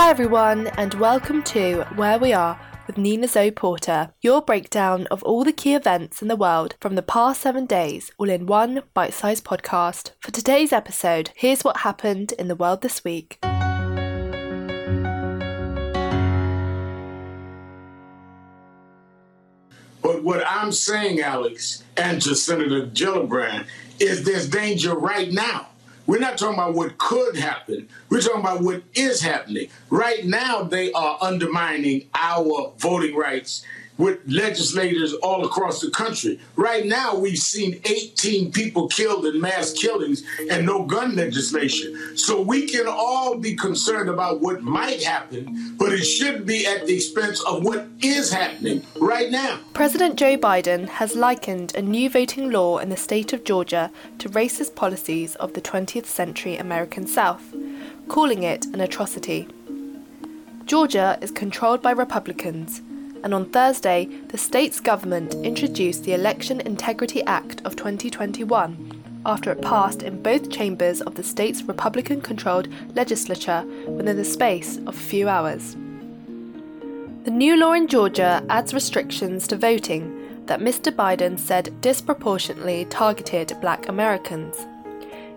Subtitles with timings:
[0.00, 5.24] Hi, everyone, and welcome to Where We Are with Nina Zoe Porter, your breakdown of
[5.24, 8.84] all the key events in the world from the past seven days, all in one
[8.94, 10.12] bite sized podcast.
[10.20, 13.38] For today's episode, here's what happened in the world this week.
[13.42, 13.50] But
[20.22, 23.66] what I'm saying, Alex, and to Senator Gillibrand,
[23.98, 25.66] is there's danger right now.
[26.08, 27.86] We're not talking about what could happen.
[28.08, 29.68] We're talking about what is happening.
[29.90, 33.62] Right now, they are undermining our voting rights
[33.98, 36.40] with legislators all across the country.
[36.56, 42.16] Right now, we've seen 18 people killed in mass killings and no gun legislation.
[42.16, 46.86] So we can all be concerned about what might happen, but it shouldn't be at
[46.86, 49.58] the expense of what is happening right now.
[49.74, 54.28] President Joe Biden has likened a new voting law in the state of Georgia to
[54.30, 57.42] racist policies of the 20th century American South,
[58.08, 59.48] calling it an atrocity.
[60.66, 62.82] Georgia is controlled by Republicans,
[63.22, 69.60] and on Thursday, the state's government introduced the Election Integrity Act of 2021 after it
[69.60, 74.92] passed in both chambers of the state's Republican controlled legislature within the space of a
[74.92, 75.76] few hours.
[77.24, 80.90] The new law in Georgia adds restrictions to voting that Mr.
[80.90, 84.66] Biden said disproportionately targeted black Americans.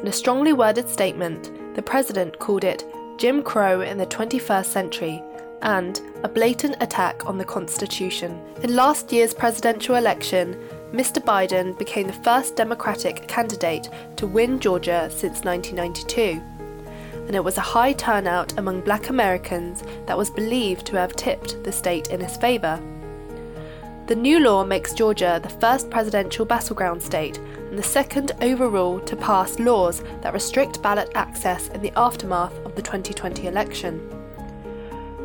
[0.00, 2.84] In a strongly worded statement, the president called it
[3.16, 5.22] Jim Crow in the 21st century
[5.62, 8.40] and a blatant attack on the Constitution.
[8.62, 10.56] In last year's presidential election,
[10.92, 11.22] Mr.
[11.22, 16.40] Biden became the first Democratic candidate to win Georgia since 1992,
[17.26, 21.62] and it was a high turnout among black Americans that was believed to have tipped
[21.64, 22.80] the state in his favour.
[24.06, 29.14] The new law makes Georgia the first presidential battleground state and the second overall to
[29.14, 34.00] pass laws that restrict ballot access in the aftermath of the 2020 election.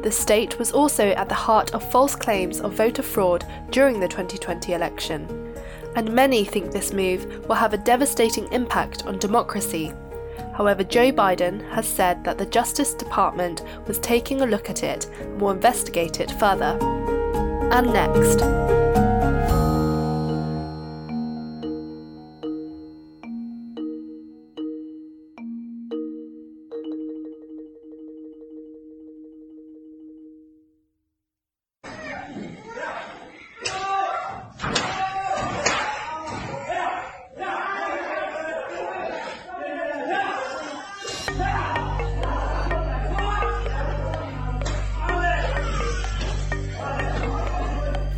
[0.04, 4.08] The state was also at the heart of false claims of voter fraud during the
[4.08, 5.56] 2020 election,
[5.96, 9.94] and many think this move will have a devastating impact on democracy.
[10.56, 15.10] However, Joe Biden has said that the Justice Department was taking a look at it
[15.22, 16.78] and will investigate it further.
[17.72, 18.93] And next.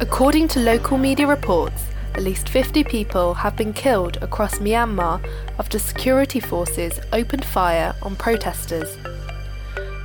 [0.01, 5.25] According to local media reports, at least 50 people have been killed across Myanmar
[5.57, 8.97] after security forces opened fire on protesters.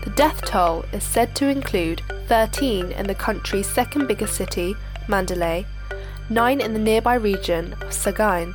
[0.05, 4.77] The death toll is said to include 13 in the country's second biggest city,
[5.09, 5.67] Mandalay,
[6.29, 8.55] 9 in the nearby region of Sagaing,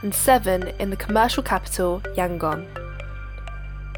[0.00, 2.66] and 7 in the commercial capital, Yangon.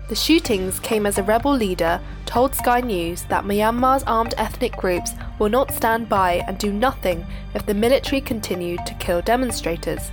[0.08, 5.12] The shootings came as a rebel leader told Sky News that Myanmar's armed ethnic groups
[5.38, 10.10] will not stand by and do nothing if the military continued to kill demonstrators.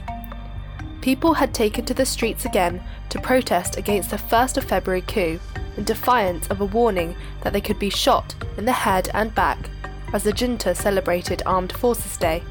[1.02, 5.40] People had taken to the streets again to protest against the 1st of February coup
[5.78, 9.70] in defiance of a warning that they could be shot in the head and back
[10.14, 12.44] as the junta celebrated Armed Forces Day.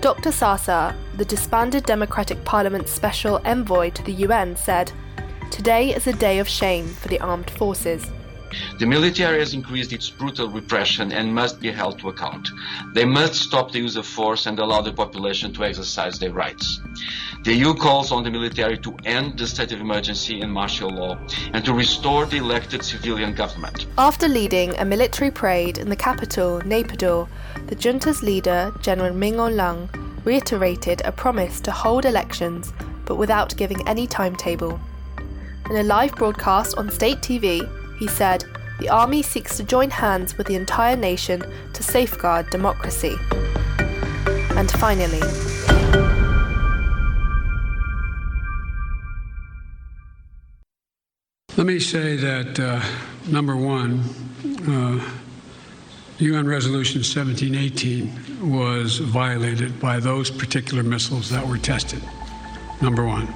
[0.00, 0.32] Dr.
[0.32, 4.92] Sasa, the disbanded Democratic Parliament's special envoy to the UN, said,
[5.58, 8.08] Today is a day of shame for the armed forces.
[8.78, 12.48] The military has increased its brutal repression and must be held to account.
[12.94, 16.80] They must stop the use of force and allow the population to exercise their rights.
[17.42, 21.18] The EU calls on the military to end the state of emergency and martial law
[21.52, 23.86] and to restore the elected civilian government.
[23.98, 27.26] After leading a military parade in the capital, Naypyidaw,
[27.66, 32.72] the junta's leader, General Min Aung Hlaing, reiterated a promise to hold elections,
[33.04, 34.78] but without giving any timetable.
[35.70, 37.68] In a live broadcast on state TV,
[37.98, 38.42] he said,
[38.80, 41.42] the army seeks to join hands with the entire nation
[41.74, 43.14] to safeguard democracy.
[44.56, 45.20] And finally,
[51.58, 52.80] Let me say that, uh,
[53.28, 54.00] number one,
[54.68, 55.04] uh,
[56.18, 62.00] UN Resolution 1718 was violated by those particular missiles that were tested.
[62.80, 63.26] Number one.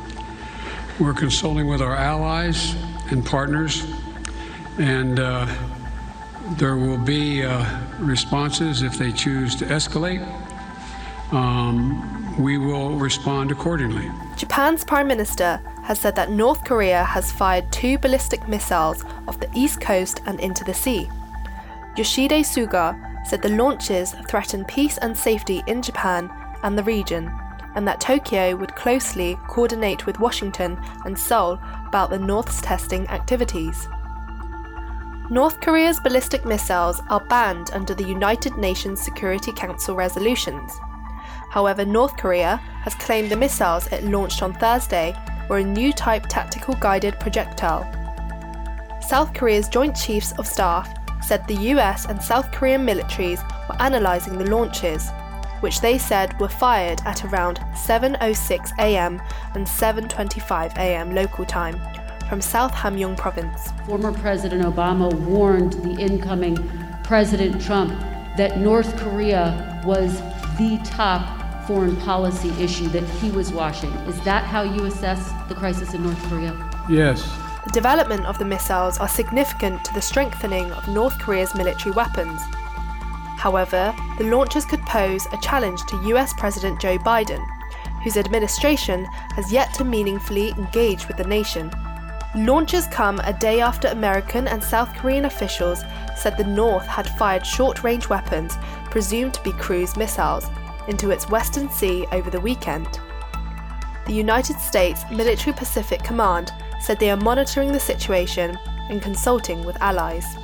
[1.00, 2.74] We're consulting with our allies
[3.10, 3.86] and partners,
[4.78, 5.46] and uh,
[6.58, 7.64] there will be uh,
[7.98, 10.22] responses if they choose to escalate.
[11.32, 14.10] Um, we will respond accordingly.
[14.36, 19.50] Japan's Prime Minister has said that North Korea has fired two ballistic missiles off the
[19.54, 21.08] east coast and into the sea.
[21.96, 26.30] Yoshihide Suga said the launches threaten peace and safety in Japan
[26.62, 27.32] and the region,
[27.74, 33.88] and that Tokyo would closely coordinate with Washington and Seoul about the North's testing activities.
[35.30, 40.72] North Korea's ballistic missiles are banned under the United Nations Security Council resolutions.
[41.50, 45.14] However, North Korea has claimed the missiles it launched on Thursday
[45.48, 47.84] were a new type tactical guided projectile.
[49.00, 50.88] South Korea's Joint Chiefs of Staff
[51.22, 55.10] said the US and South Korean militaries were analysing the launches,
[55.62, 59.22] which they said were fired at around 7:06 a.m.
[59.54, 61.14] and 7:25 a.m.
[61.14, 61.80] local time
[62.28, 63.70] from South Hamgyong province.
[63.86, 66.56] Former President Obama warned the incoming
[67.04, 67.92] President Trump
[68.36, 70.20] that North Korea was
[70.56, 73.92] the top foreign policy issue that he was watching.
[74.08, 76.52] Is that how you assess the crisis in North Korea?
[76.88, 77.22] Yes.
[77.64, 82.40] The development of the missiles are significant to the strengthening of North Korea's military weapons.
[83.42, 87.44] However, the launches could pose a challenge to US President Joe Biden,
[88.04, 89.04] whose administration
[89.34, 91.68] has yet to meaningfully engage with the nation.
[92.36, 95.82] Launches come a day after American and South Korean officials
[96.16, 98.56] said the North had fired short range weapons,
[98.92, 100.48] presumed to be cruise missiles,
[100.86, 103.00] into its western sea over the weekend.
[104.06, 108.56] The United States Military Pacific Command said they are monitoring the situation
[108.88, 110.36] and consulting with allies.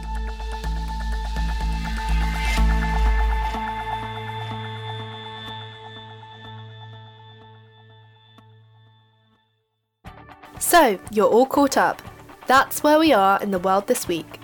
[10.69, 12.03] So, you're all caught up.
[12.47, 14.39] That's where we are in the world this week.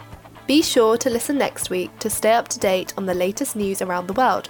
[0.47, 3.83] Be sure to listen next week to stay up to date on the latest news
[3.83, 4.49] around the world.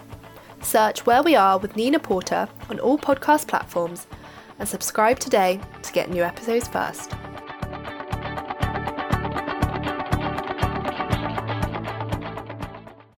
[0.62, 4.06] Search Where We Are with Nina Porter on all podcast platforms
[4.60, 7.12] and subscribe today to get new episodes first.